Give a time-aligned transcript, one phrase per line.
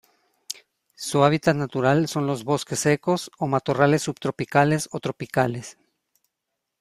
[0.95, 5.77] Su hábitat natural son los bosques secos o matorrales subtropicales o tropicales.